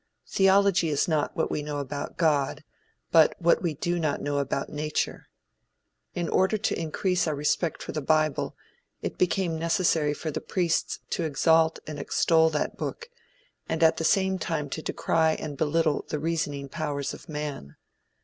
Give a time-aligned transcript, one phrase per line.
[0.27, 2.63] Theology is not what we know about God,
[3.11, 5.27] but what we do not know about Nature.
[6.15, 8.55] In order to increase our respect for the bible,
[9.03, 13.11] it became necessary for the priests to exalt and extol that book,
[13.69, 17.75] and at the same time to decry and belittle the reasoning powers of man.